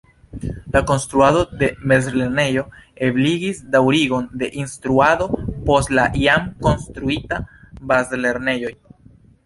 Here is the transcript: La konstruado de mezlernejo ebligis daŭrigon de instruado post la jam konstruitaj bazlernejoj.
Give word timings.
La 0.75 0.79
konstruado 0.91 1.43
de 1.59 1.69
mezlernejo 1.91 2.63
ebligis 3.09 3.61
daŭrigon 3.77 4.27
de 4.43 4.51
instruado 4.65 5.31
post 5.71 5.97
la 6.01 6.11
jam 6.27 6.53
konstruitaj 6.67 7.43
bazlernejoj. 7.95 8.79